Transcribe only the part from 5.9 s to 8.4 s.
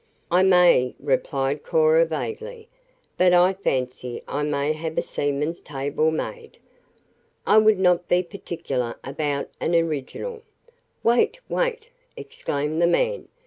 made. I would not be